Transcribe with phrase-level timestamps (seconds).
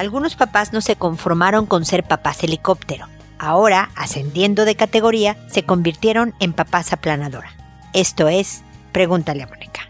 [0.00, 3.06] Algunos papás no se conformaron con ser papás helicóptero.
[3.38, 7.52] Ahora, ascendiendo de categoría, se convirtieron en papás aplanadora.
[7.92, 9.82] Esto es, pregúntale a Mónica.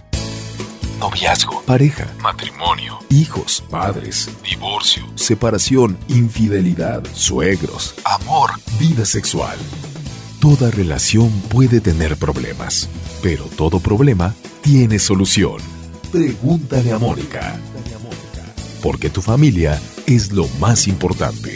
[0.98, 8.50] Noviazgo, pareja, matrimonio, hijos, padres, divorcio, separación, infidelidad, suegros, amor,
[8.80, 9.58] vida sexual.
[10.40, 12.88] Toda relación puede tener problemas,
[13.22, 15.58] pero todo problema tiene solución.
[16.10, 17.60] Pregúntale a Mónica.
[18.82, 19.78] Porque tu familia
[20.14, 21.54] es lo más importante.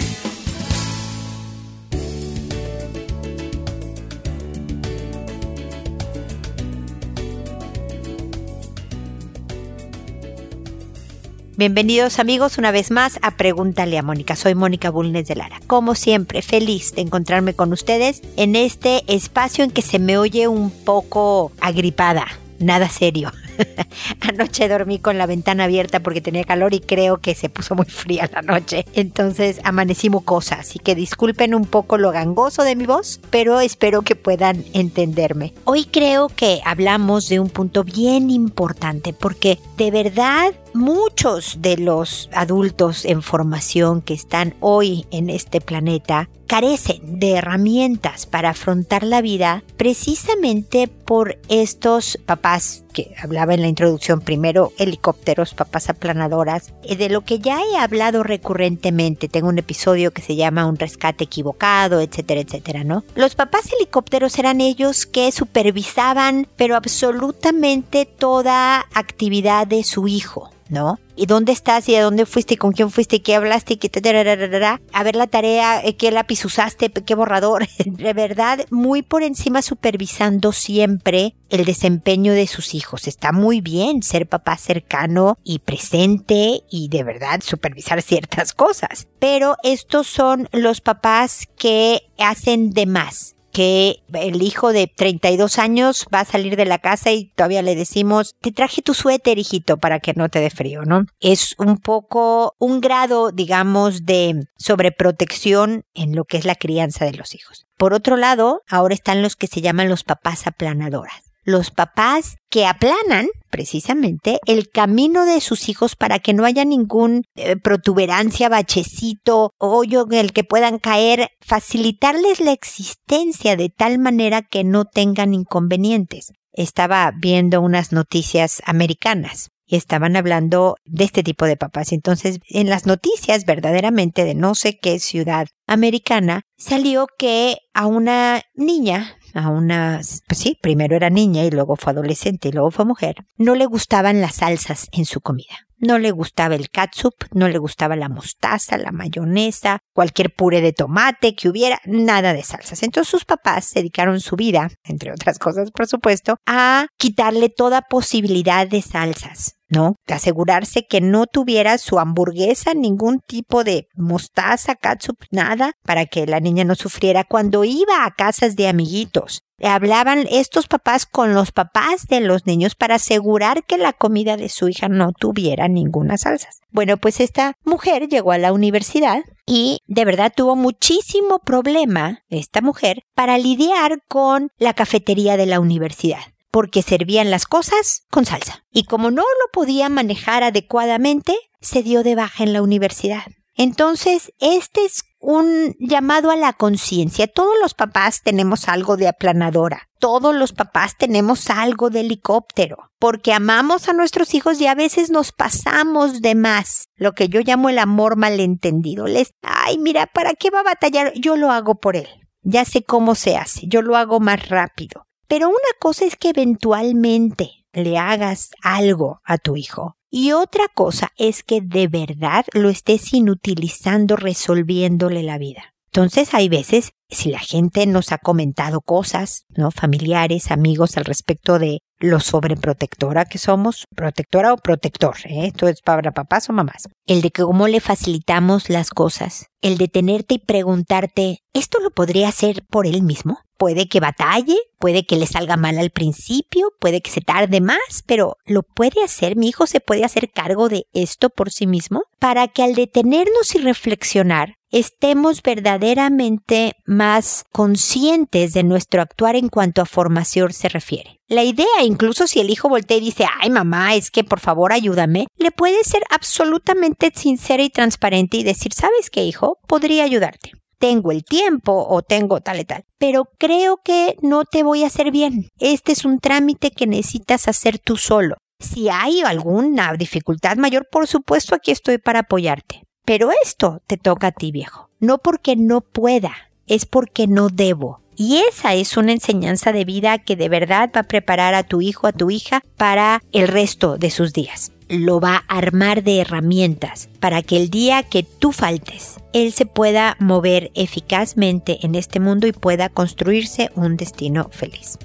[11.56, 14.36] Bienvenidos amigos una vez más a Pregúntale a Mónica.
[14.36, 15.60] Soy Mónica Bulnes de Lara.
[15.66, 20.46] Como siempre, feliz de encontrarme con ustedes en este espacio en que se me oye
[20.46, 22.26] un poco agripada.
[22.60, 23.32] Nada serio.
[24.20, 27.86] Anoche dormí con la ventana abierta porque tenía calor y creo que se puso muy
[27.86, 28.84] fría la noche.
[28.94, 34.02] Entonces amanecí mucosa, así que disculpen un poco lo gangoso de mi voz, pero espero
[34.02, 35.54] que puedan entenderme.
[35.64, 42.28] Hoy creo que hablamos de un punto bien importante porque de verdad muchos de los
[42.32, 49.22] adultos en formación que están hoy en este planeta carecen de herramientas para afrontar la
[49.22, 53.14] vida precisamente por estos papás que
[53.52, 59.28] en la introducción primero helicópteros, papás aplanadoras, de lo que ya he hablado recurrentemente.
[59.28, 63.04] Tengo un episodio que se llama Un rescate equivocado, etcétera, etcétera, ¿no?
[63.14, 70.98] Los papás helicópteros eran ellos que supervisaban pero absolutamente toda actividad de su hijo ¿no?
[71.16, 71.88] ¿Y dónde estás?
[71.88, 72.54] ¿Y a dónde fuiste?
[72.54, 73.16] ¿Y con quién fuiste?
[73.16, 73.74] ¿Y qué hablaste?
[73.74, 77.66] ¿Y qué A ver la tarea, eh, qué lápiz usaste, qué borrador.
[77.86, 83.06] De verdad, muy por encima supervisando siempre el desempeño de sus hijos.
[83.06, 89.06] Está muy bien ser papá cercano y presente y de verdad supervisar ciertas cosas.
[89.20, 96.06] Pero estos son los papás que hacen de más que el hijo de 32 años
[96.12, 99.76] va a salir de la casa y todavía le decimos, te traje tu suéter, hijito,
[99.76, 101.06] para que no te dé frío, ¿no?
[101.20, 107.14] Es un poco un grado, digamos, de sobreprotección en lo que es la crianza de
[107.14, 107.64] los hijos.
[107.78, 112.66] Por otro lado, ahora están los que se llaman los papás aplanadoras los papás que
[112.66, 119.52] aplanan precisamente el camino de sus hijos para que no haya ningún eh, protuberancia, bachecito,
[119.58, 125.34] hoyo en el que puedan caer, facilitarles la existencia de tal manera que no tengan
[125.34, 126.32] inconvenientes.
[126.52, 131.92] Estaba viendo unas noticias americanas y estaban hablando de este tipo de papás.
[131.92, 138.42] Entonces, en las noticias verdaderamente de no sé qué ciudad americana, salió que a una
[138.54, 142.84] niña a una, pues sí, primero era niña y luego fue adolescente y luego fue
[142.84, 145.66] mujer, no le gustaban las salsas en su comida.
[145.78, 150.72] No le gustaba el catsup, no le gustaba la mostaza, la mayonesa, cualquier puré de
[150.72, 152.82] tomate que hubiera, nada de salsas.
[152.82, 158.66] Entonces sus papás dedicaron su vida, entre otras cosas por supuesto, a quitarle toda posibilidad
[158.66, 159.56] de salsas.
[159.68, 159.96] ¿no?
[160.06, 166.26] De asegurarse que no tuviera su hamburguesa ningún tipo de mostaza, catsup, nada, para que
[166.26, 169.42] la niña no sufriera cuando iba a casas de amiguitos.
[169.62, 174.48] Hablaban estos papás con los papás de los niños para asegurar que la comida de
[174.48, 176.48] su hija no tuviera ninguna salsa.
[176.70, 182.60] Bueno, pues esta mujer llegó a la universidad y de verdad tuvo muchísimo problema, esta
[182.60, 186.20] mujer, para lidiar con la cafetería de la universidad
[186.50, 188.64] porque servían las cosas con salsa.
[188.70, 193.24] Y como no lo podía manejar adecuadamente, se dio de baja en la universidad.
[193.56, 197.26] Entonces, este es un llamado a la conciencia.
[197.26, 199.88] Todos los papás tenemos algo de aplanadora.
[199.98, 202.90] Todos los papás tenemos algo de helicóptero.
[202.98, 206.88] Porque amamos a nuestros hijos y a veces nos pasamos de más.
[206.96, 209.06] Lo que yo llamo el amor malentendido.
[209.06, 211.12] Les, ay, mira, ¿para qué va a batallar?
[211.14, 212.08] Yo lo hago por él.
[212.42, 213.66] Ya sé cómo se hace.
[213.66, 215.06] Yo lo hago más rápido.
[215.28, 219.96] Pero una cosa es que eventualmente le hagas algo a tu hijo.
[220.16, 225.74] Y otra cosa es que de verdad lo estés inutilizando resolviéndole la vida.
[225.86, 229.72] Entonces hay veces, si la gente nos ha comentado cosas, ¿no?
[229.72, 235.46] Familiares, amigos al respecto de lo sobreprotectora que somos, protectora o protector, ¿eh?
[235.46, 236.88] esto es para papás o mamás.
[237.06, 242.28] El de cómo le facilitamos las cosas, el de tenerte y preguntarte, ¿esto lo podría
[242.28, 243.38] hacer por él mismo?
[243.56, 248.02] Puede que batalle, puede que le salga mal al principio, puede que se tarde más,
[248.04, 249.36] pero ¿lo puede hacer?
[249.36, 252.02] ¿Mi hijo se puede hacer cargo de esto por sí mismo?
[252.18, 259.80] Para que al detenernos y reflexionar, estemos verdaderamente más conscientes de nuestro actuar en cuanto
[259.80, 261.20] a formación se refiere.
[261.28, 264.72] La idea, incluso si el hijo voltea y dice, ay mamá, es que por favor
[264.72, 269.58] ayúdame, le puede ser absolutamente sincera y transparente y decir, ¿sabes qué hijo?
[269.68, 274.62] Podría ayudarte tengo el tiempo o tengo tal y tal, pero creo que no te
[274.62, 275.48] voy a hacer bien.
[275.58, 278.36] Este es un trámite que necesitas hacer tú solo.
[278.60, 282.82] Si hay alguna dificultad mayor, por supuesto aquí estoy para apoyarte.
[283.04, 284.88] Pero esto te toca a ti, viejo.
[285.00, 286.32] No porque no pueda,
[286.66, 288.00] es porque no debo.
[288.16, 291.82] Y esa es una enseñanza de vida que de verdad va a preparar a tu
[291.82, 296.20] hijo, a tu hija, para el resto de sus días lo va a armar de
[296.20, 302.20] herramientas para que el día que tú faltes, él se pueda mover eficazmente en este
[302.20, 304.98] mundo y pueda construirse un destino feliz.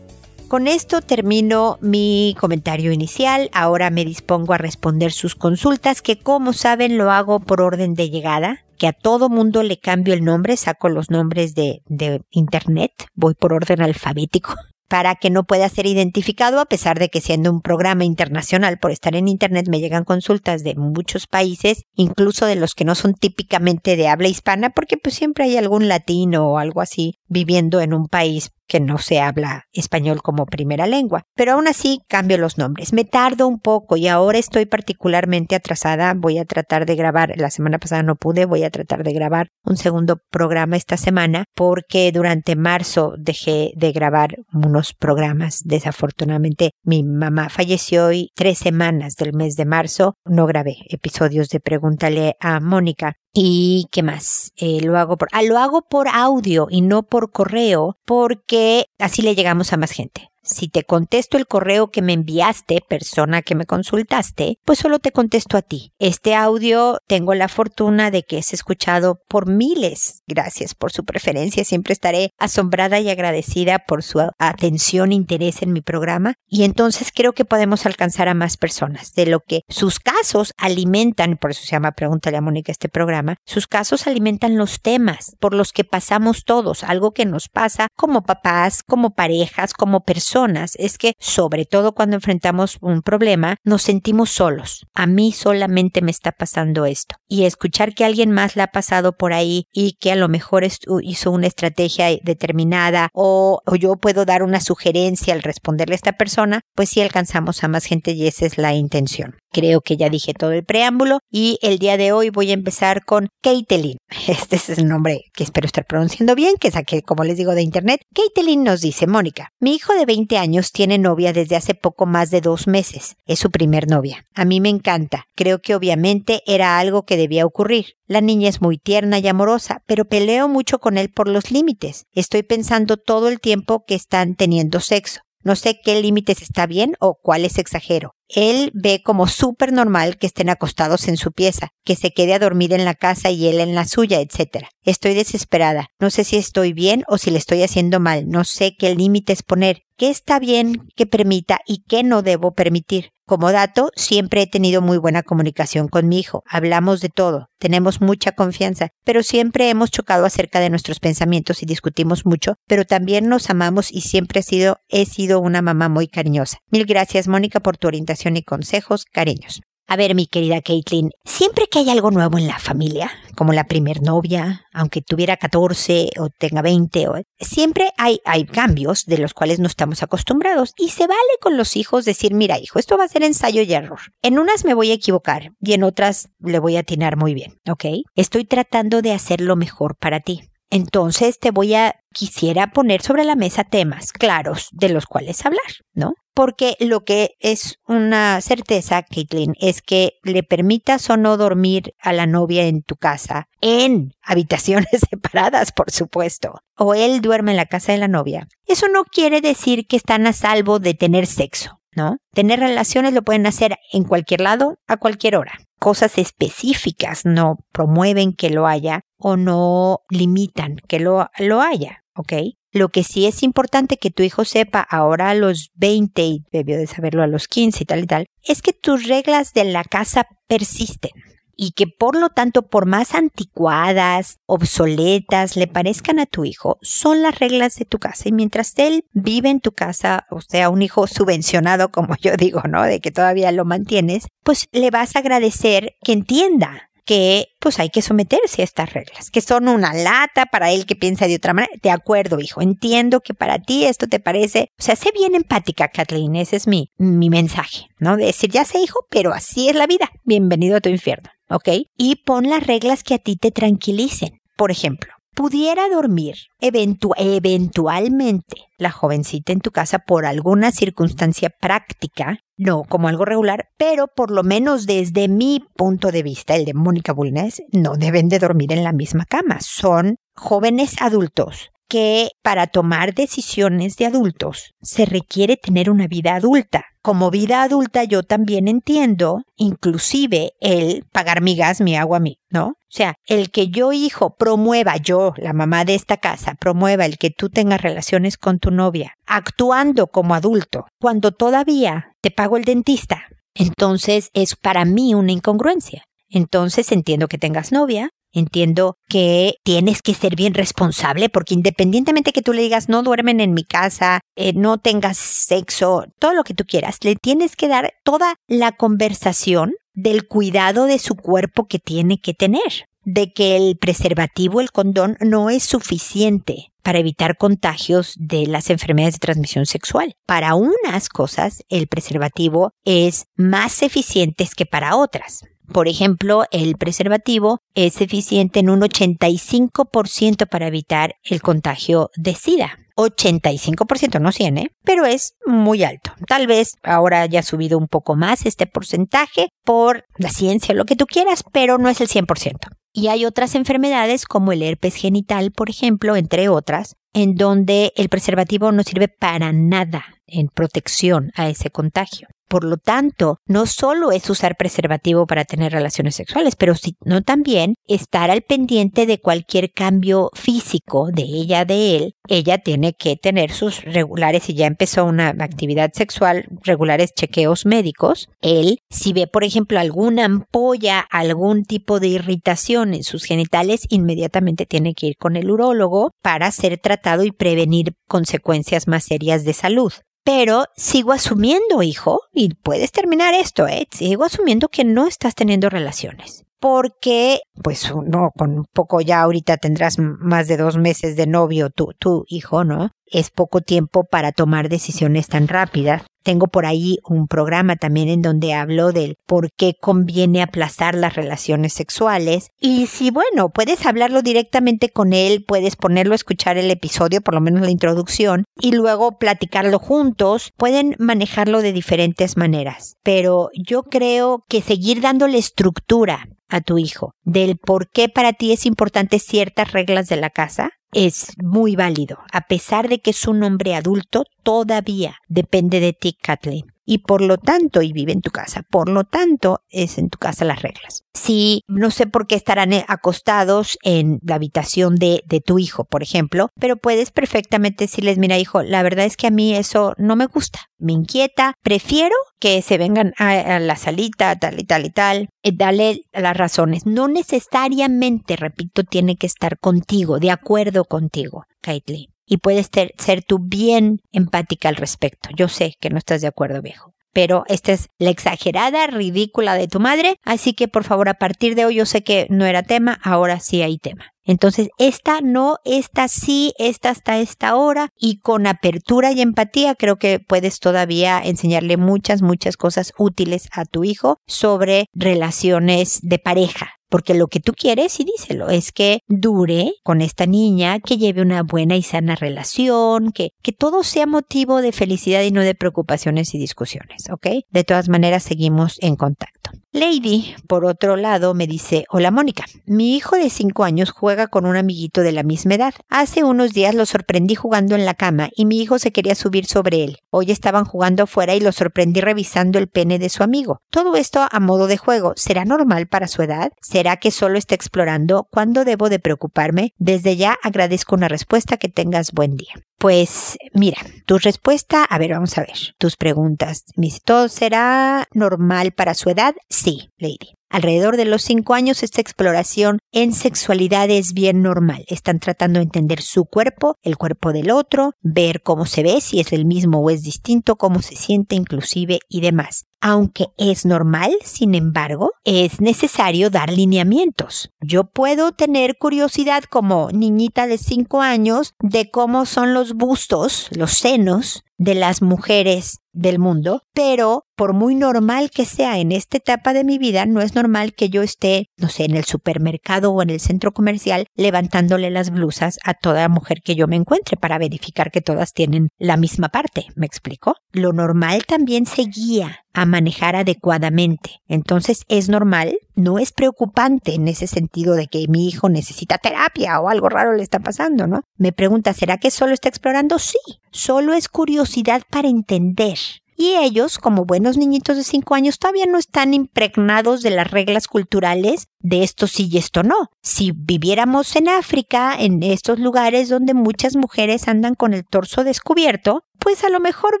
[0.48, 3.50] Con esto termino mi comentario inicial.
[3.52, 8.08] Ahora me dispongo a responder sus consultas, que como saben lo hago por orden de
[8.08, 12.92] llegada que a todo mundo le cambio el nombre, saco los nombres de, de internet,
[13.14, 14.54] voy por orden alfabético
[14.88, 18.90] para que no pueda ser identificado a pesar de que siendo un programa internacional por
[18.90, 23.12] estar en Internet me llegan consultas de muchos países, incluso de los que no son
[23.12, 27.92] típicamente de habla hispana, porque pues siempre hay algún latino o algo así viviendo en
[27.92, 31.24] un país que no se habla español como primera lengua.
[31.34, 32.92] Pero aún así cambio los nombres.
[32.92, 36.14] Me tardo un poco y ahora estoy particularmente atrasada.
[36.14, 39.48] Voy a tratar de grabar, la semana pasada no pude, voy a tratar de grabar
[39.64, 45.62] un segundo programa esta semana porque durante marzo dejé de grabar unos programas.
[45.64, 51.60] Desafortunadamente mi mamá falleció y tres semanas del mes de marzo no grabé episodios de
[51.60, 53.14] Pregúntale a Mónica.
[53.32, 54.52] ¿Y qué más?
[54.56, 59.22] Eh, lo hago por, ah, lo hago por audio y no por correo porque así
[59.22, 60.30] le llegamos a más gente.
[60.48, 65.12] Si te contesto el correo que me enviaste, persona que me consultaste, pues solo te
[65.12, 65.92] contesto a ti.
[65.98, 70.22] Este audio tengo la fortuna de que es escuchado por miles.
[70.26, 71.64] Gracias por su preferencia.
[71.64, 76.34] Siempre estaré asombrada y agradecida por su atención e interés en mi programa.
[76.46, 79.12] Y entonces creo que podemos alcanzar a más personas.
[79.12, 83.36] De lo que sus casos alimentan, por eso se llama Pregúntale a Mónica este programa,
[83.44, 88.22] sus casos alimentan los temas por los que pasamos todos, algo que nos pasa como
[88.22, 90.37] papás, como parejas, como personas
[90.78, 94.86] es que, sobre todo cuando enfrentamos un problema, nos sentimos solos.
[94.94, 97.16] A mí solamente me está pasando esto.
[97.28, 100.64] Y escuchar que alguien más la ha pasado por ahí y que a lo mejor
[101.02, 106.12] hizo una estrategia determinada o, o yo puedo dar una sugerencia al responderle a esta
[106.12, 109.36] persona, pues sí alcanzamos a más gente y esa es la intención.
[109.50, 113.04] Creo que ya dije todo el preámbulo y el día de hoy voy a empezar
[113.04, 113.96] con Caitlin.
[114.28, 117.62] Este es el nombre que espero estar pronunciando bien, que saqué, como les digo, de
[117.62, 118.02] internet.
[118.14, 122.30] Caitlin nos dice, Mónica, mi hijo de 20 años tiene novia desde hace poco más
[122.30, 123.16] de dos meses.
[123.26, 124.26] Es su primer novia.
[124.34, 125.24] A mí me encanta.
[125.34, 127.94] Creo que obviamente era algo que debía ocurrir.
[128.06, 132.04] La niña es muy tierna y amorosa, pero peleo mucho con él por los límites.
[132.12, 135.20] Estoy pensando todo el tiempo que están teniendo sexo.
[135.42, 138.12] No sé qué límites está bien o cuáles exagero.
[138.28, 142.38] Él ve como súper normal que estén acostados en su pieza, que se quede a
[142.38, 144.66] dormir en la casa y él en la suya, etc.
[144.82, 145.88] Estoy desesperada.
[145.98, 148.28] No sé si estoy bien o si le estoy haciendo mal.
[148.28, 149.82] No sé qué límites poner.
[149.96, 153.10] ¿Qué está bien que permita y qué no debo permitir?
[153.28, 156.42] Como dato, siempre he tenido muy buena comunicación con mi hijo.
[156.48, 161.66] Hablamos de todo, tenemos mucha confianza, pero siempre hemos chocado acerca de nuestros pensamientos y
[161.66, 166.08] discutimos mucho, pero también nos amamos y siempre he sido, he sido una mamá muy
[166.08, 166.56] cariñosa.
[166.70, 169.04] Mil gracias, Mónica, por tu orientación y consejos.
[169.04, 169.60] Cariños.
[169.90, 173.64] A ver, mi querida Caitlin, siempre que hay algo nuevo en la familia, como la
[173.64, 179.32] primer novia, aunque tuviera 14 o tenga 20, o, siempre hay, hay cambios de los
[179.32, 183.04] cuales no estamos acostumbrados y se vale con los hijos decir, mira hijo, esto va
[183.04, 184.00] a ser ensayo y error.
[184.20, 187.54] En unas me voy a equivocar y en otras le voy a atinar muy bien,
[187.66, 187.86] ¿ok?
[188.14, 190.50] Estoy tratando de hacer lo mejor para ti.
[190.70, 195.60] Entonces te voy a, quisiera poner sobre la mesa temas claros de los cuales hablar,
[195.94, 196.14] ¿no?
[196.34, 202.12] Porque lo que es una certeza, Caitlin, es que le permitas o no dormir a
[202.12, 207.66] la novia en tu casa, en habitaciones separadas, por supuesto, o él duerme en la
[207.66, 208.46] casa de la novia.
[208.66, 212.18] Eso no quiere decir que están a salvo de tener sexo, ¿no?
[212.32, 218.32] Tener relaciones lo pueden hacer en cualquier lado, a cualquier hora cosas específicas no promueven
[218.32, 222.32] que lo haya o no limitan que lo, lo haya, ¿ok?
[222.70, 226.76] Lo que sí es importante que tu hijo sepa ahora a los 20 y debió
[226.76, 229.84] de saberlo a los 15 y tal y tal, es que tus reglas de la
[229.84, 231.12] casa persisten
[231.60, 237.20] y que por lo tanto, por más anticuadas, obsoletas le parezcan a tu hijo, son
[237.20, 238.28] las reglas de tu casa.
[238.28, 242.62] Y mientras él vive en tu casa, o sea, un hijo subvencionado, como yo digo,
[242.62, 242.84] ¿no?
[242.84, 247.88] De que todavía lo mantienes, pues le vas a agradecer que entienda que pues hay
[247.88, 251.54] que someterse a estas reglas, que son una lata para él que piensa de otra
[251.54, 251.72] manera.
[251.82, 255.88] De acuerdo, hijo, entiendo que para ti esto te parece, o sea, sé bien empática,
[255.88, 258.18] Kathleen, ese es mi, mi mensaje, ¿no?
[258.18, 260.10] De decir, ya sé, hijo, pero así es la vida.
[260.24, 261.68] Bienvenido a tu infierno, ¿ok?
[261.96, 264.38] Y pon las reglas que a ti te tranquilicen.
[264.56, 272.82] Por ejemplo, pudiera dormir eventualmente la jovencita en tu casa por alguna circunstancia práctica, no
[272.82, 277.12] como algo regular, pero por lo menos desde mi punto de vista, el de Mónica
[277.12, 279.58] Bulnes, no deben de dormir en la misma cama.
[279.60, 286.84] Son jóvenes adultos que para tomar decisiones de adultos se requiere tener una vida adulta.
[287.02, 292.66] Como vida adulta yo también entiendo inclusive el pagar mi gas, mi agua, mi, ¿no?
[292.66, 297.18] O sea, el que yo hijo promueva, yo, la mamá de esta casa, promueva el
[297.18, 302.64] que tú tengas relaciones con tu novia, actuando como adulto, cuando todavía te pago el
[302.64, 306.04] dentista, entonces es para mí una incongruencia.
[306.30, 312.42] Entonces entiendo que tengas novia, Entiendo que tienes que ser bien responsable porque independientemente que
[312.42, 316.54] tú le digas no duermen en mi casa, eh, no tengas sexo, todo lo que
[316.54, 321.80] tú quieras, le tienes que dar toda la conversación del cuidado de su cuerpo que
[321.80, 328.14] tiene que tener, de que el preservativo, el condón, no es suficiente para evitar contagios
[328.16, 330.14] de las enfermedades de transmisión sexual.
[330.26, 335.42] Para unas cosas, el preservativo es más eficiente que para otras.
[335.72, 342.78] Por ejemplo, el preservativo es eficiente en un 85% para evitar el contagio de SIDA.
[342.96, 344.70] 85%, no 100, ¿eh?
[344.82, 346.12] pero es muy alto.
[346.26, 350.96] Tal vez ahora haya subido un poco más este porcentaje por la ciencia, lo que
[350.96, 352.56] tú quieras, pero no es el 100%.
[352.92, 358.08] Y hay otras enfermedades como el herpes genital, por ejemplo, entre otras, en donde el
[358.08, 362.28] preservativo no sirve para nada en protección a ese contagio.
[362.48, 367.74] Por lo tanto, no solo es usar preservativo para tener relaciones sexuales, pero sino también
[367.86, 372.14] estar al pendiente de cualquier cambio físico de ella, de él.
[372.26, 378.28] Ella tiene que tener sus regulares, si ya empezó una actividad sexual, regulares chequeos médicos.
[378.40, 384.64] Él, si ve, por ejemplo, alguna ampolla, algún tipo de irritación en sus genitales, inmediatamente
[384.64, 389.52] tiene que ir con el urólogo para ser tratado y prevenir consecuencias más serias de
[389.52, 389.92] salud
[390.24, 393.86] pero sigo asumiendo, hijo, y puedes terminar esto, ¿eh?
[393.90, 396.44] Sigo asumiendo que no estás teniendo relaciones.
[396.60, 401.70] Porque, pues, no, con un poco ya ahorita tendrás más de dos meses de novio,
[401.70, 402.90] tu, tu hijo, ¿no?
[403.10, 406.02] Es poco tiempo para tomar decisiones tan rápidas.
[406.22, 411.14] Tengo por ahí un programa también en donde hablo del por qué conviene aplazar las
[411.14, 412.50] relaciones sexuales.
[412.60, 417.32] Y si, bueno, puedes hablarlo directamente con él, puedes ponerlo a escuchar el episodio, por
[417.32, 420.52] lo menos la introducción, y luego platicarlo juntos.
[420.58, 422.96] Pueden manejarlo de diferentes maneras.
[423.02, 428.52] Pero yo creo que seguir dándole estructura a tu hijo del por qué para ti
[428.52, 432.18] es importante ciertas reglas de la casa es muy válido.
[432.32, 437.20] A pesar de que es un hombre adulto, todavía depende de ti, Kathleen y por
[437.20, 440.62] lo tanto, y vive en tu casa, por lo tanto, es en tu casa las
[440.62, 441.02] reglas.
[441.12, 445.84] Si no sé por qué estarán eh, acostados en la habitación de, de tu hijo,
[445.84, 449.92] por ejemplo, pero puedes perfectamente decirles, mira hijo, la verdad es que a mí eso
[449.98, 454.86] no me gusta, me inquieta, prefiero que se vengan a, la salita, tal y tal
[454.86, 456.86] y tal, eh, dale las razones.
[456.86, 463.38] No necesariamente, repito, tiene que estar contigo, de acuerdo contigo, Kaitlyn y puedes ser tú
[463.40, 465.30] bien empática al respecto.
[465.36, 466.94] Yo sé que no estás de acuerdo, viejo.
[467.12, 471.54] Pero esta es la exagerada, ridícula de tu madre, así que por favor a partir
[471.54, 474.12] de hoy yo sé que no era tema, ahora sí hay tema.
[474.24, 479.96] Entonces, esta no, esta sí, esta hasta esta hora y con apertura y empatía creo
[479.96, 486.77] que puedes todavía enseñarle muchas, muchas cosas útiles a tu hijo sobre relaciones de pareja,
[486.88, 491.22] porque lo que tú quieres, y díselo, es que dure con esta niña, que lleve
[491.22, 495.54] una buena y sana relación, que, que todo sea motivo de felicidad y no de
[495.54, 497.26] preocupaciones y discusiones, ¿ok?
[497.50, 499.50] De todas maneras, seguimos en contacto.
[499.70, 504.46] Lady, por otro lado, me dice, hola Mónica, mi hijo de 5 años juega con
[504.46, 505.74] un amiguito de la misma edad.
[505.90, 509.44] Hace unos días lo sorprendí jugando en la cama y mi hijo se quería subir
[509.44, 509.98] sobre él.
[510.10, 513.60] Hoy estaban jugando afuera y lo sorprendí revisando el pene de su amigo.
[513.70, 515.12] Todo esto a modo de juego.
[515.16, 516.50] ¿Será normal para su edad?
[516.62, 518.28] ¿Será que solo está explorando?
[518.30, 519.72] ¿Cuándo debo de preocuparme?
[519.78, 521.56] Desde ya agradezco una respuesta.
[521.56, 522.54] Que tengas buen día.
[522.78, 526.64] Pues mira, tu respuesta, a ver, vamos a ver, tus preguntas.
[527.04, 529.34] ¿Todo será normal para su edad?
[529.48, 530.37] Sí, Lady.
[530.50, 534.84] Alrededor de los cinco años esta exploración en sexualidad es bien normal.
[534.88, 539.20] Están tratando de entender su cuerpo, el cuerpo del otro, ver cómo se ve, si
[539.20, 542.64] es el mismo o es distinto, cómo se siente inclusive y demás.
[542.80, 547.50] Aunque es normal, sin embargo, es necesario dar lineamientos.
[547.60, 553.72] Yo puedo tener curiosidad como niñita de 5 años de cómo son los bustos, los
[553.72, 559.52] senos de las mujeres del mundo, pero por muy normal que sea en esta etapa
[559.52, 563.02] de mi vida, no es normal que yo esté, no sé, en el supermercado o
[563.02, 567.38] en el centro comercial levantándole las blusas a toda mujer que yo me encuentre para
[567.38, 569.66] verificar que todas tienen la misma parte.
[569.76, 570.34] ¿Me explico?
[570.52, 574.20] Lo normal también se guía a manejar adecuadamente.
[574.28, 579.60] Entonces es normal, no es preocupante en ese sentido de que mi hijo necesita terapia
[579.60, 581.02] o algo raro le está pasando, ¿no?
[581.16, 582.98] Me pregunta, ¿será que solo está explorando?
[582.98, 583.18] Sí,
[583.50, 585.78] solo es curiosidad para entender.
[586.20, 590.66] Y ellos, como buenos niñitos de 5 años, todavía no están impregnados de las reglas
[590.66, 592.88] culturales de esto sí y esto no.
[593.02, 599.04] Si viviéramos en África, en estos lugares donde muchas mujeres andan con el torso descubierto,
[599.28, 600.00] pues a lo mejor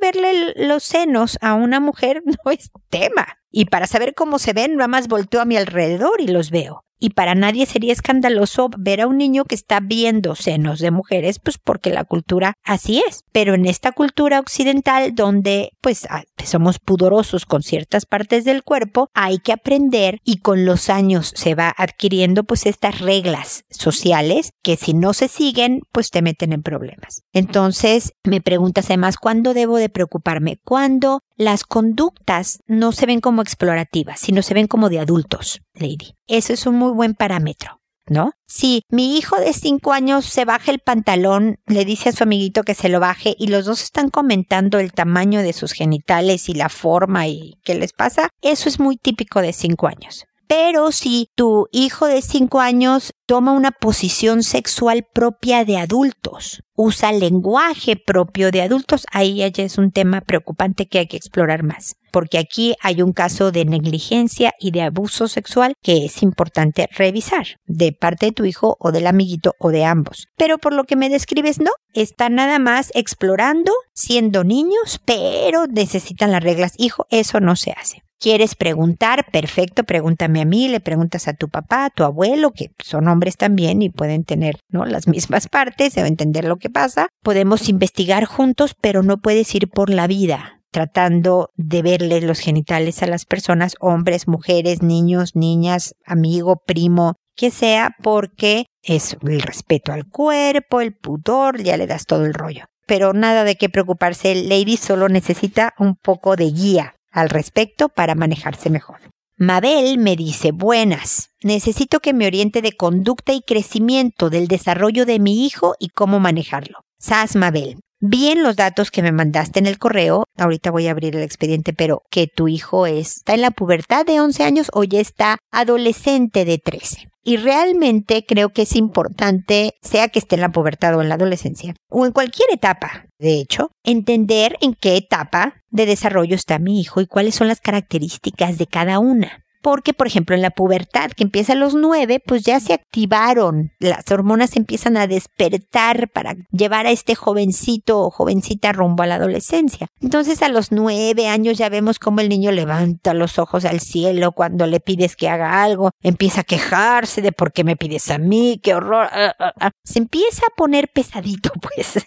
[0.00, 3.36] verle los senos a una mujer no es tema.
[3.50, 6.86] Y para saber cómo se ven, nada más volteo a mi alrededor y los veo
[6.98, 11.38] y para nadie sería escandaloso ver a un niño que está viendo senos de mujeres,
[11.38, 13.24] pues porque la cultura así es.
[13.32, 19.10] Pero en esta cultura occidental, donde pues ah, somos pudorosos con ciertas partes del cuerpo,
[19.14, 24.76] hay que aprender y con los años se va adquiriendo pues estas reglas sociales que
[24.76, 27.22] si no se siguen, pues te meten en problemas.
[27.32, 30.58] Entonces, me preguntas además, ¿cuándo debo de preocuparme?
[30.64, 36.14] Cuando las conductas no se ven como explorativas, sino se ven como de adultos, Lady.
[36.26, 37.78] Eso es un muy buen parámetro.
[38.10, 38.32] ¿no?
[38.46, 42.62] Si mi hijo de cinco años se baja el pantalón, le dice a su amiguito
[42.62, 46.54] que se lo baje y los dos están comentando el tamaño de sus genitales y
[46.54, 50.24] la forma y qué les pasa, eso es muy típico de cinco años.
[50.48, 57.12] Pero si tu hijo de 5 años toma una posición sexual propia de adultos, usa
[57.12, 61.96] lenguaje propio de adultos, ahí ya es un tema preocupante que hay que explorar más.
[62.10, 67.58] Porque aquí hay un caso de negligencia y de abuso sexual que es importante revisar
[67.66, 70.28] de parte de tu hijo o del amiguito o de ambos.
[70.38, 76.32] Pero por lo que me describes, no, están nada más explorando, siendo niños, pero necesitan
[76.32, 76.72] las reglas.
[76.78, 78.07] Hijo, eso no se hace.
[78.20, 79.26] ¿Quieres preguntar?
[79.30, 83.36] Perfecto, pregúntame a mí, le preguntas a tu papá, a tu abuelo, que son hombres
[83.36, 84.84] también y pueden tener ¿no?
[84.84, 87.08] las mismas partes o entender lo que pasa.
[87.22, 93.02] Podemos investigar juntos, pero no puedes ir por la vida tratando de verle los genitales
[93.02, 99.92] a las personas, hombres, mujeres, niños, niñas, amigo, primo, que sea, porque es el respeto
[99.92, 102.66] al cuerpo, el pudor, ya le das todo el rollo.
[102.86, 108.14] Pero nada de qué preocuparse, Lady solo necesita un poco de guía al respecto para
[108.14, 109.00] manejarse mejor.
[109.36, 115.20] Mabel me dice, buenas, necesito que me oriente de conducta y crecimiento del desarrollo de
[115.20, 116.80] mi hijo y cómo manejarlo.
[116.98, 121.16] Sas Mabel, bien los datos que me mandaste en el correo, ahorita voy a abrir
[121.16, 125.00] el expediente, pero que tu hijo está en la pubertad de 11 años o ya
[125.00, 127.08] está adolescente de 13.
[127.24, 131.16] Y realmente creo que es importante, sea que esté en la pubertad o en la
[131.16, 136.80] adolescencia, o en cualquier etapa, de hecho, entender en qué etapa de desarrollo está mi
[136.80, 141.10] hijo y cuáles son las características de cada una porque, por ejemplo, en la pubertad,
[141.10, 146.36] que empieza a los nueve, pues ya se activaron, las hormonas empiezan a despertar para
[146.50, 149.88] llevar a este jovencito o jovencita rumbo a la adolescencia.
[150.00, 154.32] Entonces, a los nueve años ya vemos cómo el niño levanta los ojos al cielo
[154.32, 158.18] cuando le pides que haga algo, empieza a quejarse de por qué me pides a
[158.18, 159.08] mí, qué horror.
[159.12, 159.70] Ah, ah, ah.
[159.84, 162.04] Se empieza a poner pesadito, pues.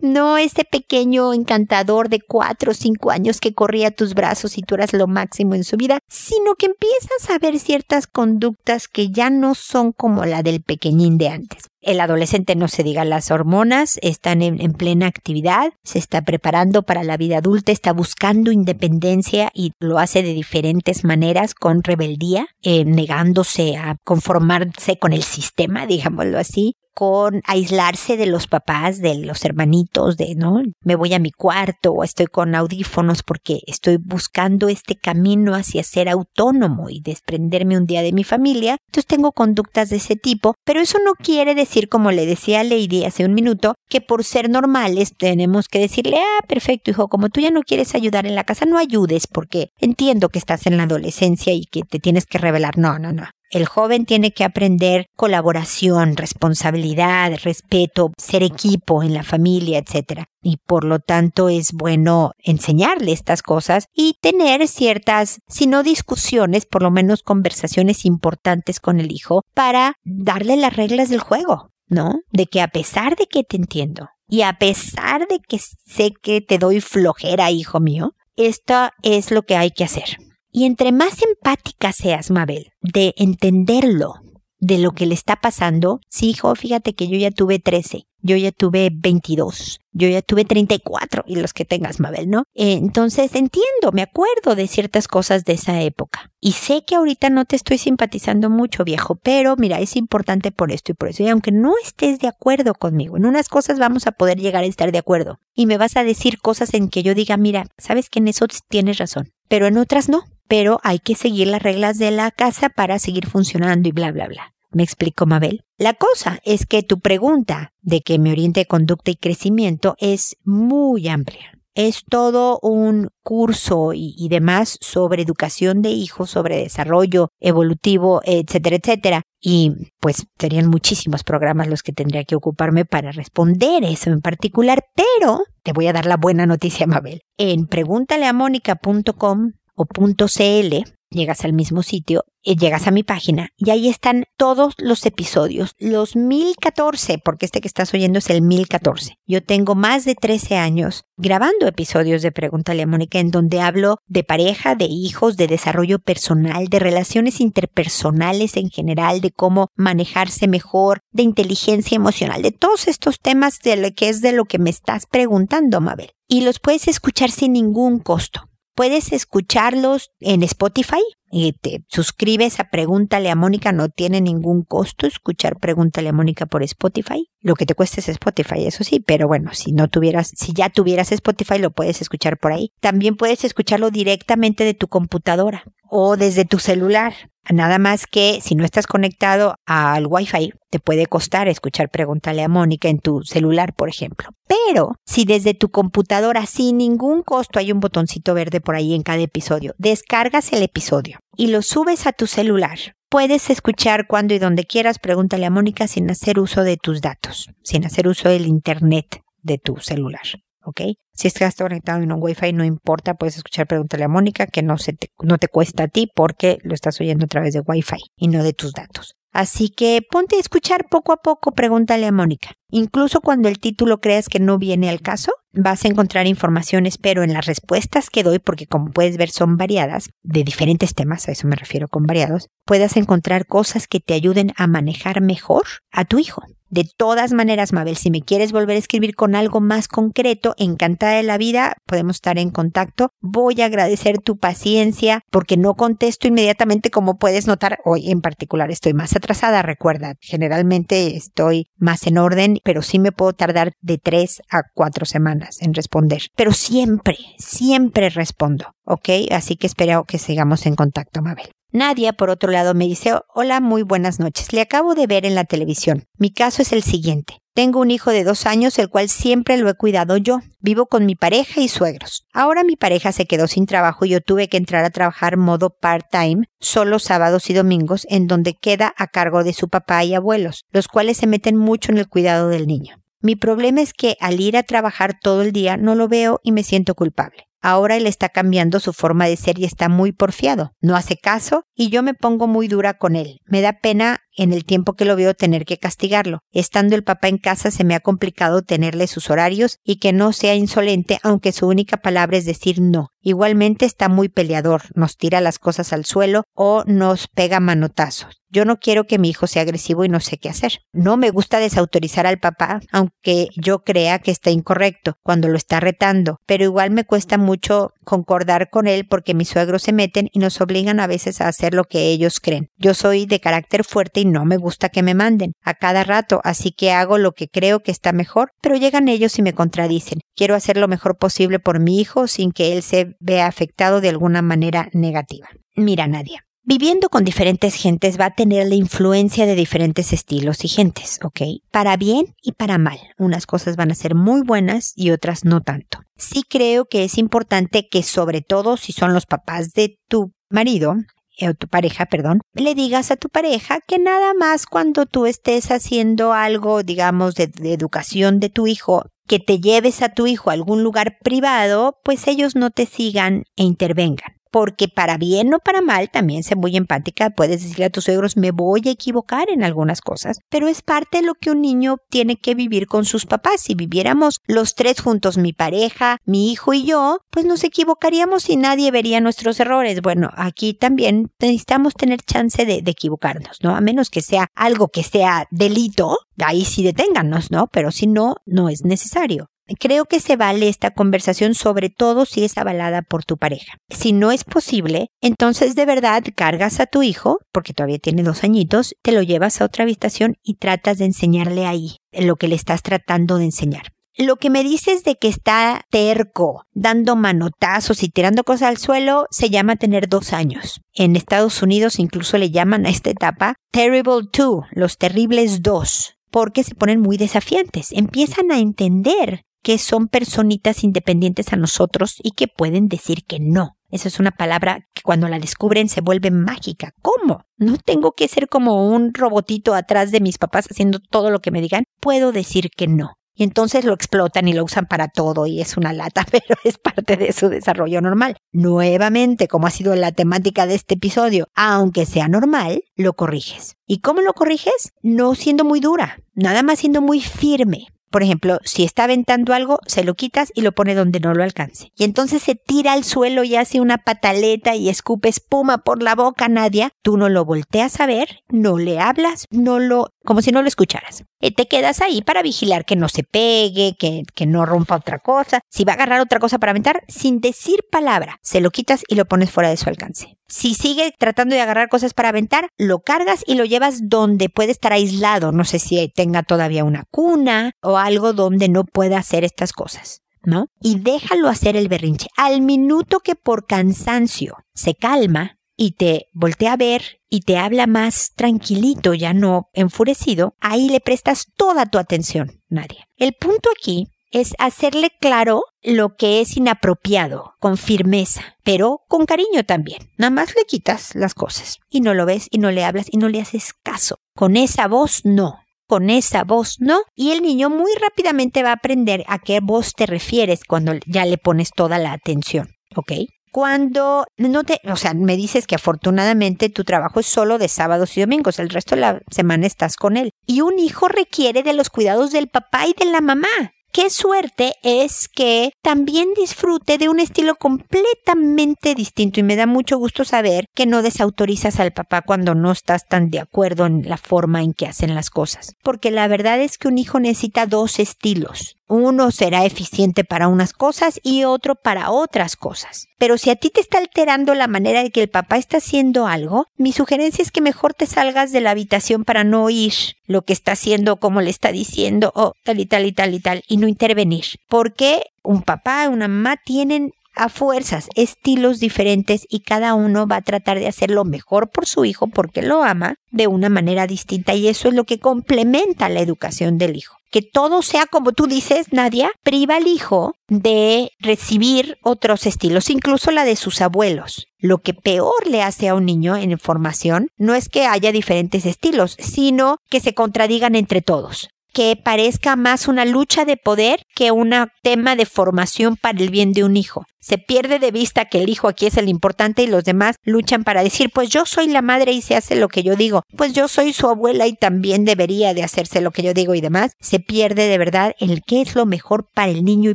[0.00, 4.62] No ese pequeño encantador de cuatro o cinco años que corría a tus brazos y
[4.62, 9.10] tú eras lo máximo en su vida, sino que empiezas a ver ciertas conductas que
[9.10, 11.64] ya no son como la del pequeñín de antes.
[11.84, 17.04] El adolescente no se diga, las hormonas están en, plena actividad, se está preparando para
[17.04, 22.86] la vida adulta, está buscando independencia y lo hace de diferentes maneras con rebeldía, eh,
[22.86, 29.44] negándose a conformarse con el sistema, digámoslo así, con aislarse de los papás, de los
[29.44, 30.62] hermanitos, de, ¿no?
[30.82, 35.82] Me voy a mi cuarto o estoy con audífonos porque estoy buscando este camino hacia
[35.82, 38.76] ser autónomo y desprenderme un día de mi familia.
[38.86, 43.04] Entonces tengo conductas de ese tipo, pero eso no quiere decir, como le decía Lady
[43.04, 47.40] hace un minuto, que por ser normales tenemos que decirle, ah, perfecto, hijo, como tú
[47.40, 50.84] ya no quieres ayudar en la casa, no ayudes porque entiendo que estás en la
[50.84, 52.78] adolescencia y que te tienes que revelar.
[52.78, 53.24] No, no, no.
[53.50, 60.24] El joven tiene que aprender colaboración, responsabilidad, respeto, ser equipo en la familia, etc.
[60.42, 66.66] Y por lo tanto es bueno enseñarle estas cosas y tener ciertas, si no discusiones,
[66.66, 72.20] por lo menos conversaciones importantes con el hijo para darle las reglas del juego, ¿no?
[72.30, 76.40] De que a pesar de que te entiendo y a pesar de que sé que
[76.40, 80.18] te doy flojera, hijo mío, esto es lo que hay que hacer.
[80.56, 84.20] Y entre más empática seas, Mabel, de entenderlo,
[84.60, 88.36] de lo que le está pasando, sí, hijo, fíjate que yo ya tuve 13, yo
[88.36, 92.44] ya tuve 22, yo ya tuve 34 y los que tengas, Mabel, ¿no?
[92.54, 96.30] Eh, entonces entiendo, me acuerdo de ciertas cosas de esa época.
[96.40, 100.70] Y sé que ahorita no te estoy simpatizando mucho, viejo, pero mira, es importante por
[100.70, 101.24] esto y por eso.
[101.24, 104.68] Y aunque no estés de acuerdo conmigo, en unas cosas vamos a poder llegar a
[104.68, 105.40] estar de acuerdo.
[105.52, 108.46] Y me vas a decir cosas en que yo diga, mira, sabes que en eso
[108.68, 112.68] tienes razón, pero en otras no pero hay que seguir las reglas de la casa
[112.68, 114.54] para seguir funcionando y bla, bla, bla.
[114.74, 115.62] ¿Me explico, Mabel?
[115.78, 121.08] La cosa es que tu pregunta de que me oriente conducta y crecimiento es muy
[121.08, 121.52] amplia.
[121.76, 128.76] Es todo un curso y, y, demás sobre educación de hijos, sobre desarrollo evolutivo, etcétera,
[128.76, 129.22] etcétera.
[129.40, 134.84] Y pues serían muchísimos programas los que tendría que ocuparme para responder eso en particular,
[134.94, 137.22] pero te voy a dar la buena noticia, Mabel.
[137.38, 143.88] En pregúntaleamónica.com o .cl, llegas al mismo sitio, y llegas a mi página y ahí
[143.88, 149.16] están todos los episodios, los 1014, porque este que estás oyendo es el 1014.
[149.26, 153.96] Yo tengo más de 13 años grabando episodios de Pregúntale a Mónica en donde hablo
[154.06, 160.46] de pareja, de hijos, de desarrollo personal, de relaciones interpersonales en general, de cómo manejarse
[160.46, 164.58] mejor, de inteligencia emocional, de todos estos temas de lo que es de lo que
[164.58, 166.10] me estás preguntando, Mabel.
[166.28, 168.48] Y los puedes escuchar sin ningún costo.
[168.74, 173.72] Puedes escucharlos en Spotify y te suscribes a Pregúntale a Mónica.
[173.72, 177.28] No tiene ningún costo escuchar Pregúntale a Mónica por Spotify.
[177.40, 180.70] Lo que te cuesta es Spotify, eso sí, pero bueno, si no tuvieras, si ya
[180.70, 182.72] tuvieras Spotify, lo puedes escuchar por ahí.
[182.80, 187.14] También puedes escucharlo directamente de tu computadora o desde tu celular.
[187.52, 192.48] Nada más que si no estás conectado al Wi-Fi, te puede costar escuchar Pregúntale a
[192.48, 194.28] Mónica en tu celular, por ejemplo.
[194.48, 199.02] Pero si desde tu computadora sin ningún costo hay un botoncito verde por ahí en
[199.02, 202.78] cada episodio, descargas el episodio y lo subes a tu celular,
[203.10, 207.50] puedes escuchar cuando y donde quieras Pregúntale a Mónica sin hacer uso de tus datos,
[207.62, 210.22] sin hacer uso del Internet de tu celular.
[210.64, 210.80] ¿Ok?
[211.12, 214.78] Si estás conectado en un Wi-Fi, no importa, puedes escuchar Pregúntale a Mónica, que no,
[214.78, 217.98] se te, no te cuesta a ti porque lo estás oyendo a través de Wi-Fi
[218.16, 219.14] y no de tus datos.
[219.34, 222.52] Así que ponte a escuchar poco a poco, pregúntale a Mónica.
[222.70, 227.24] Incluso cuando el título creas que no viene al caso, vas a encontrar información, espero,
[227.24, 231.32] en las respuestas que doy, porque como puedes ver son variadas, de diferentes temas, a
[231.32, 236.04] eso me refiero con variados, puedas encontrar cosas que te ayuden a manejar mejor a
[236.04, 236.44] tu hijo.
[236.70, 241.14] De todas maneras, Mabel, si me quieres volver a escribir con algo más concreto, encantada
[241.14, 243.10] de la vida, podemos estar en contacto.
[243.20, 247.78] Voy a agradecer tu paciencia porque no contesto inmediatamente como puedes notar.
[247.84, 253.12] Hoy en particular estoy más atrasada, recuerda, generalmente estoy más en orden, pero sí me
[253.12, 256.22] puedo tardar de tres a cuatro semanas en responder.
[256.36, 259.08] Pero siempre, siempre respondo, ¿ok?
[259.30, 261.53] Así que espero que sigamos en contacto, Mabel.
[261.74, 264.52] Nadia, por otro lado, me dice, hola, muy buenas noches.
[264.52, 266.04] Le acabo de ver en la televisión.
[266.16, 267.40] Mi caso es el siguiente.
[267.52, 270.38] Tengo un hijo de dos años, el cual siempre lo he cuidado yo.
[270.60, 272.28] Vivo con mi pareja y suegros.
[272.32, 275.70] Ahora mi pareja se quedó sin trabajo y yo tuve que entrar a trabajar modo
[275.70, 280.66] part-time, solo sábados y domingos, en donde queda a cargo de su papá y abuelos,
[280.70, 283.02] los cuales se meten mucho en el cuidado del niño.
[283.20, 286.52] Mi problema es que al ir a trabajar todo el día no lo veo y
[286.52, 287.48] me siento culpable.
[287.66, 290.72] Ahora él está cambiando su forma de ser y está muy porfiado.
[290.82, 293.40] No hace caso y yo me pongo muy dura con él.
[293.46, 296.40] Me da pena en el tiempo que lo veo tener que castigarlo.
[296.52, 300.32] Estando el papá en casa se me ha complicado tenerle sus horarios y que no
[300.32, 303.10] sea insolente aunque su única palabra es decir no.
[303.20, 308.42] Igualmente está muy peleador, nos tira las cosas al suelo o nos pega manotazos.
[308.50, 310.78] Yo no quiero que mi hijo sea agresivo y no sé qué hacer.
[310.92, 315.80] No me gusta desautorizar al papá, aunque yo crea que está incorrecto cuando lo está
[315.80, 320.38] retando, pero igual me cuesta mucho concordar con él porque mis suegros se meten y
[320.38, 322.68] nos obligan a veces a hacer lo que ellos creen.
[322.76, 326.40] Yo soy de carácter fuerte y no me gusta que me manden a cada rato,
[326.44, 330.20] así que hago lo que creo que está mejor, pero llegan ellos y me contradicen.
[330.36, 334.10] Quiero hacer lo mejor posible por mi hijo sin que él se vea afectado de
[334.10, 335.48] alguna manera negativa.
[335.76, 340.68] Mira, Nadia, Viviendo con diferentes gentes va a tener la influencia de diferentes estilos y
[340.68, 341.42] gentes, ¿ok?
[341.70, 342.98] Para bien y para mal.
[343.18, 345.98] Unas cosas van a ser muy buenas y otras no tanto.
[346.16, 350.94] Sí creo que es importante que sobre todo si son los papás de tu marido,
[351.36, 355.26] eh, o tu pareja, perdón, le digas a tu pareja que nada más cuando tú
[355.26, 360.26] estés haciendo algo, digamos, de, de educación de tu hijo, que te lleves a tu
[360.26, 365.52] hijo a algún lugar privado, pues ellos no te sigan e intervengan porque para bien
[365.52, 368.92] o para mal, también sé muy empática, puedes decirle a tus suegros, me voy a
[368.92, 372.86] equivocar en algunas cosas, pero es parte de lo que un niño tiene que vivir
[372.86, 373.62] con sus papás.
[373.62, 378.56] Si viviéramos los tres juntos, mi pareja, mi hijo y yo, pues nos equivocaríamos y
[378.56, 380.00] nadie vería nuestros errores.
[380.02, 383.74] Bueno, aquí también necesitamos tener chance de, de equivocarnos, ¿no?
[383.74, 387.66] A menos que sea algo que sea delito, ahí sí deténganos, ¿no?
[387.72, 389.48] Pero si no, no es necesario.
[389.80, 393.78] Creo que se vale esta conversación sobre todo si es avalada por tu pareja.
[393.88, 398.44] Si no es posible, entonces de verdad cargas a tu hijo, porque todavía tiene dos
[398.44, 402.56] añitos, te lo llevas a otra habitación y tratas de enseñarle ahí lo que le
[402.56, 403.92] estás tratando de enseñar.
[404.16, 409.26] Lo que me dices de que está terco, dando manotazos y tirando cosas al suelo,
[409.30, 410.82] se llama tener dos años.
[410.92, 416.64] En Estados Unidos incluso le llaman a esta etapa Terrible Two, los terribles dos porque
[416.64, 422.46] se ponen muy desafiantes, empiezan a entender que son personitas independientes a nosotros y que
[422.46, 423.78] pueden decir que no.
[423.90, 426.92] Esa es una palabra que cuando la descubren se vuelve mágica.
[427.00, 427.46] ¿Cómo?
[427.56, 431.50] No tengo que ser como un robotito atrás de mis papás haciendo todo lo que
[431.50, 431.84] me digan.
[431.98, 433.14] Puedo decir que no.
[433.36, 436.76] Y entonces lo explotan y lo usan para todo y es una lata, pero es
[436.76, 438.36] parte de su desarrollo normal.
[438.52, 443.76] Nuevamente, como ha sido la temática de este episodio, aunque sea normal, lo corriges.
[443.86, 444.92] ¿Y cómo lo corriges?
[445.02, 447.86] No siendo muy dura, nada más siendo muy firme.
[448.14, 451.42] Por ejemplo, si está aventando algo, se lo quitas y lo pone donde no lo
[451.42, 451.90] alcance.
[451.96, 456.14] Y entonces se tira al suelo y hace una pataleta y escupe espuma por la
[456.14, 456.92] boca, Nadia.
[457.02, 460.68] Tú no lo volteas a ver, no le hablas, no lo, como si no lo
[460.68, 461.24] escucharas.
[461.40, 465.18] Y te quedas ahí para vigilar que no se pegue, que, que no rompa otra
[465.18, 465.60] cosa.
[465.70, 469.14] Si va a agarrar otra cosa para aventar, sin decir palabra, se lo quitas y
[469.14, 470.38] lo pones fuera de su alcance.
[470.48, 474.72] Si sigue tratando de agarrar cosas para aventar, lo cargas y lo llevas donde puede
[474.72, 475.52] estar aislado.
[475.52, 480.20] No sé si tenga todavía una cuna o algo donde no pueda hacer estas cosas.
[480.46, 480.66] ¿No?
[480.78, 482.28] Y déjalo hacer el berrinche.
[482.36, 487.86] Al minuto que por cansancio se calma y te voltea a ver y te habla
[487.86, 493.08] más tranquilito, ya no enfurecido, ahí le prestas toda tu atención, Nadia.
[493.16, 499.64] El punto aquí es hacerle claro lo que es inapropiado, con firmeza, pero con cariño
[499.64, 500.10] también.
[500.18, 503.16] Nada más le quitas las cosas y no lo ves y no le hablas y
[503.16, 504.18] no le haces caso.
[504.34, 505.60] Con esa voz no.
[505.86, 507.02] Con esa voz no.
[507.14, 511.24] Y el niño muy rápidamente va a aprender a qué voz te refieres cuando ya
[511.26, 512.70] le pones toda la atención.
[512.96, 513.12] ¿Ok?
[513.54, 518.16] Cuando no te, o sea, me dices que afortunadamente tu trabajo es solo de sábados
[518.16, 520.32] y domingos, el resto de la semana estás con él.
[520.44, 523.46] Y un hijo requiere de los cuidados del papá y de la mamá.
[523.94, 529.98] Qué suerte es que también disfrute de un estilo completamente distinto y me da mucho
[529.98, 534.16] gusto saber que no desautorizas al papá cuando no estás tan de acuerdo en la
[534.16, 535.76] forma en que hacen las cosas.
[535.84, 538.78] Porque la verdad es que un hijo necesita dos estilos.
[538.86, 543.06] Uno será eficiente para unas cosas y otro para otras cosas.
[543.16, 546.26] Pero si a ti te está alterando la manera de que el papá está haciendo
[546.26, 549.94] algo, mi sugerencia es que mejor te salgas de la habitación para no oír
[550.26, 553.40] lo que está haciendo, como le está diciendo, o tal y tal y tal y
[553.40, 554.44] tal, y no intervenir.
[554.68, 560.42] Porque un papá una mamá tienen a fuerzas estilos diferentes y cada uno va a
[560.42, 564.54] tratar de hacer lo mejor por su hijo porque lo ama de una manera distinta
[564.54, 568.46] y eso es lo que complementa la educación del hijo que todo sea como tú
[568.46, 574.46] dices, Nadia, priva al hijo de recibir otros estilos, incluso la de sus abuelos.
[574.60, 578.66] Lo que peor le hace a un niño en formación no es que haya diferentes
[578.66, 584.30] estilos, sino que se contradigan entre todos que parezca más una lucha de poder que
[584.30, 587.04] un tema de formación para el bien de un hijo.
[587.24, 590.62] Se pierde de vista que el hijo aquí es el importante y los demás luchan
[590.62, 593.54] para decir, pues yo soy la madre y se hace lo que yo digo, pues
[593.54, 596.92] yo soy su abuela y también debería de hacerse lo que yo digo y demás.
[597.00, 599.94] Se pierde de verdad el qué es lo mejor para el niño y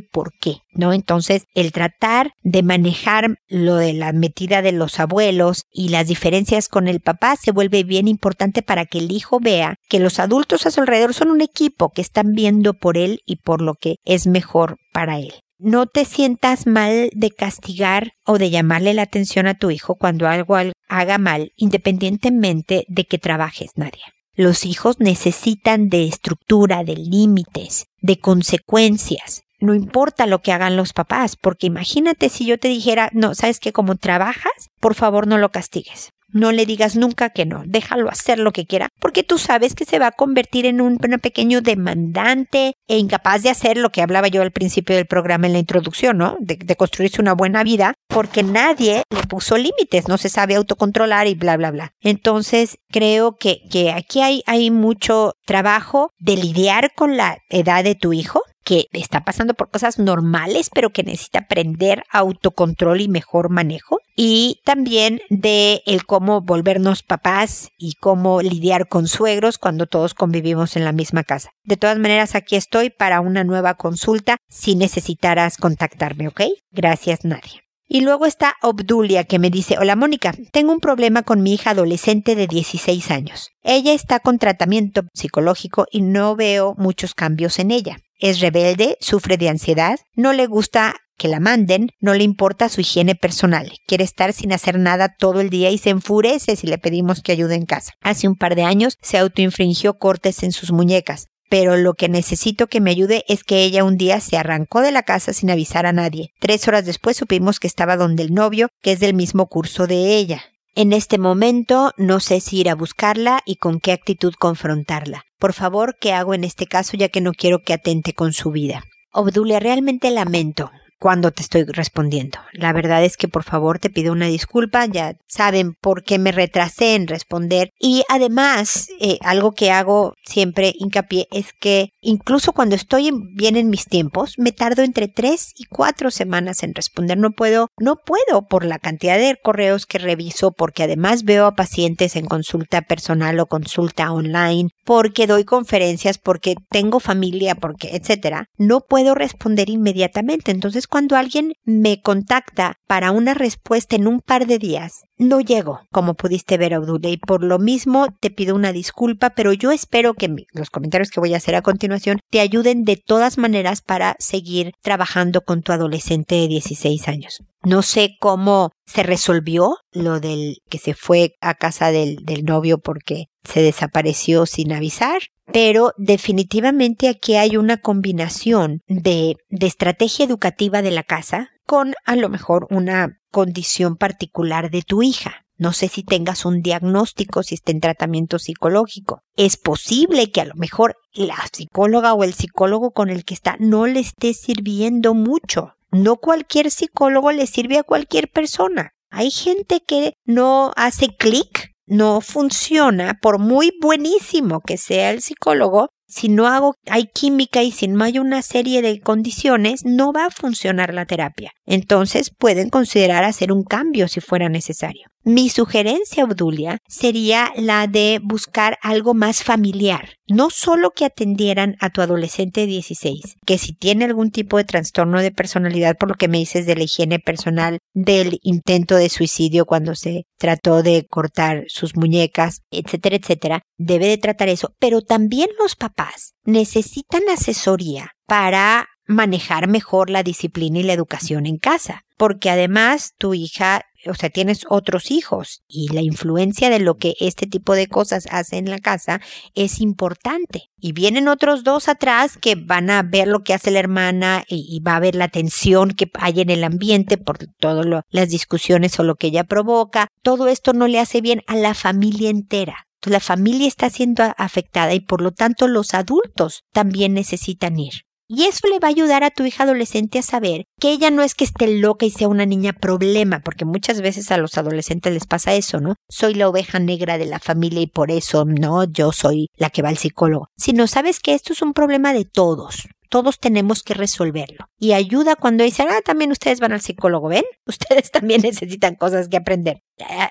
[0.00, 0.92] por qué, ¿no?
[0.92, 6.68] Entonces, el tratar de manejar lo de la metida de los abuelos y las diferencias
[6.68, 10.66] con el papá se vuelve bien importante para que el hijo vea que los adultos
[10.66, 13.98] a su alrededor son un equipo que están viendo por él y por lo que
[14.04, 15.32] es mejor para él.
[15.62, 20.26] No te sientas mal de castigar o de llamarle la atención a tu hijo cuando
[20.26, 20.56] algo
[20.88, 24.06] haga mal, independientemente de que trabajes, Nadia.
[24.34, 29.42] Los hijos necesitan de estructura, de límites, de consecuencias.
[29.58, 33.60] No importa lo que hagan los papás, porque imagínate si yo te dijera, no, sabes
[33.60, 36.08] que como trabajas, por favor no lo castigues.
[36.32, 39.84] No le digas nunca que no, déjalo hacer lo que quiera, porque tú sabes que
[39.84, 44.28] se va a convertir en un, pequeño demandante e incapaz de hacer lo que hablaba
[44.28, 46.36] yo al principio del programa en la introducción, ¿no?
[46.40, 51.34] De, construirse una buena vida porque nadie le puso límites, no se sabe autocontrolar y
[51.34, 51.92] bla, bla, bla.
[52.00, 57.94] Entonces, creo que, que aquí hay, hay mucho trabajo de lidiar con la edad de
[57.94, 63.50] tu hijo, que está pasando por cosas normales, pero que necesita aprender autocontrol y mejor
[63.50, 63.99] manejo.
[64.16, 70.76] Y también de el cómo volvernos papás y cómo lidiar con suegros cuando todos convivimos
[70.76, 71.50] en la misma casa.
[71.64, 76.42] De todas maneras, aquí estoy para una nueva consulta si necesitaras contactarme, ¿ok?
[76.70, 77.62] Gracias, Nadia.
[77.92, 81.70] Y luego está Obdulia que me dice, hola Mónica, tengo un problema con mi hija
[81.70, 83.50] adolescente de 16 años.
[83.64, 87.98] Ella está con tratamiento psicológico y no veo muchos cambios en ella.
[88.20, 92.80] Es rebelde, sufre de ansiedad, no le gusta que la manden, no le importa su
[92.80, 96.78] higiene personal, quiere estar sin hacer nada todo el día y se enfurece si le
[96.78, 97.92] pedimos que ayude en casa.
[98.00, 102.68] Hace un par de años se autoinfringió cortes en sus muñecas pero lo que necesito
[102.68, 105.84] que me ayude es que ella un día se arrancó de la casa sin avisar
[105.84, 106.30] a nadie.
[106.38, 110.14] Tres horas después supimos que estaba donde el novio, que es del mismo curso de
[110.14, 110.44] ella.
[110.76, 115.24] En este momento no sé si ir a buscarla y con qué actitud confrontarla.
[115.40, 118.52] Por favor, ¿qué hago en este caso ya que no quiero que atente con su
[118.52, 118.84] vida?
[119.12, 122.38] Obdulia, realmente lamento cuando te estoy respondiendo.
[122.52, 126.30] La verdad es que por favor te pido una disculpa, ya saben por qué me
[126.30, 132.76] retrasé en responder y además eh, algo que hago siempre hincapié es que incluso cuando
[132.76, 137.16] estoy bien en mis tiempos me tardo entre tres y cuatro semanas en responder.
[137.16, 141.54] No puedo, no puedo por la cantidad de correos que reviso porque además veo a
[141.54, 148.48] pacientes en consulta personal o consulta online porque doy conferencias porque tengo familia porque etcétera.
[148.58, 150.50] No puedo responder inmediatamente.
[150.50, 155.80] Entonces cuando alguien me contacta para una respuesta en un par de días, no llego,
[155.90, 160.14] como pudiste ver, Abdullah, y por lo mismo te pido una disculpa, pero yo espero
[160.14, 164.16] que los comentarios que voy a hacer a continuación te ayuden de todas maneras para
[164.18, 167.42] seguir trabajando con tu adolescente de 16 años.
[167.62, 172.78] No sé cómo se resolvió lo del que se fue a casa del, del novio
[172.78, 175.20] porque se desapareció sin avisar
[175.52, 182.28] pero definitivamente aquí hay una combinación de, estrategia educativa de la casa con a lo
[182.28, 185.46] mejor una condición particular de tu hija.
[185.56, 189.20] No sé si tengas un diagnóstico, si está en tratamiento psicológico.
[189.36, 193.56] Es posible que a lo mejor la psicóloga o el psicólogo con el que está
[193.60, 195.74] no le esté sirviendo mucho.
[195.90, 198.92] No cualquier psicólogo le sirve a cualquier persona.
[199.10, 205.88] Hay gente que no hace clic no funciona, por muy buenísimo que sea el psicólogo,
[206.06, 210.26] si no hago, hay química y si no hay una serie de condiciones, no va
[210.26, 211.52] a funcionar la terapia.
[211.70, 215.06] Entonces pueden considerar hacer un cambio si fuera necesario.
[215.22, 220.16] Mi sugerencia, Obdulia, sería la de buscar algo más familiar.
[220.26, 224.64] No solo que atendieran a tu adolescente de 16, que si tiene algún tipo de
[224.64, 229.08] trastorno de personalidad, por lo que me dices de la higiene personal, del intento de
[229.08, 234.74] suicidio cuando se trató de cortar sus muñecas, etcétera, etcétera, debe de tratar eso.
[234.80, 241.58] Pero también los papás necesitan asesoría para manejar mejor la disciplina y la educación en
[241.58, 246.96] casa, porque además tu hija o sea, tienes otros hijos y la influencia de lo
[246.96, 249.20] que este tipo de cosas hace en la casa
[249.54, 250.70] es importante.
[250.78, 254.80] Y vienen otros dos atrás que van a ver lo que hace la hermana y,
[254.80, 259.02] va a ver la tensión que hay en el ambiente por todas las discusiones o
[259.02, 260.08] lo que ella provoca.
[260.22, 262.86] Todo esto no le hace bien a la familia entera.
[263.04, 268.04] La familia está siendo afectada y por lo tanto los adultos también necesitan ir.
[268.32, 271.22] Y eso le va a ayudar a tu hija adolescente a saber que ella no
[271.22, 275.12] es que esté loca y sea una niña problema, porque muchas veces a los adolescentes
[275.12, 275.96] les pasa eso, ¿no?
[276.08, 279.82] Soy la oveja negra de la familia y por eso, no, yo soy la que
[279.82, 280.46] va al psicólogo.
[280.56, 282.86] Sino sabes que esto es un problema de todos.
[283.08, 284.66] Todos tenemos que resolverlo.
[284.78, 287.42] Y ayuda cuando dicen, ah, también ustedes van al psicólogo, ¿ven?
[287.66, 289.80] Ustedes también necesitan cosas que aprender.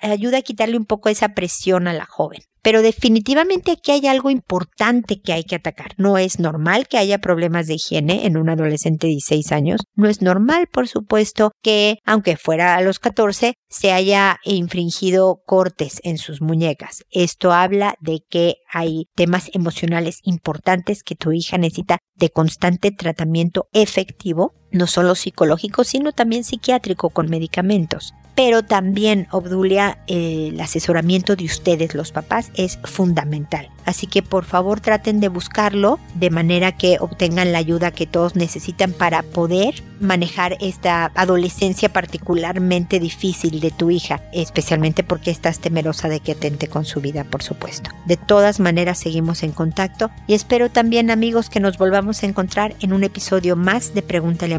[0.01, 2.39] Ayuda a quitarle un poco esa presión a la joven.
[2.61, 5.93] Pero definitivamente aquí hay algo importante que hay que atacar.
[5.97, 9.81] No es normal que haya problemas de higiene en un adolescente de 16 años.
[9.95, 15.99] No es normal, por supuesto, que, aunque fuera a los 14, se haya infringido cortes
[16.03, 17.03] en sus muñecas.
[17.11, 23.67] Esto habla de que hay temas emocionales importantes que tu hija necesita de constante tratamiento
[23.71, 31.43] efectivo, no solo psicológico, sino también psiquiátrico con medicamentos pero también, Obdulia, el asesoramiento de
[31.43, 33.69] ustedes, los papás, es fundamental.
[33.83, 38.35] Así que por favor traten de buscarlo de manera que obtengan la ayuda que todos
[38.35, 46.07] necesitan para poder manejar esta adolescencia particularmente difícil de tu hija, especialmente porque estás temerosa
[46.07, 47.89] de que atente con su vida, por supuesto.
[48.05, 52.75] De todas maneras, seguimos en contacto y espero también, amigos, que nos volvamos a encontrar
[52.79, 54.58] en un episodio más de Pregúntale a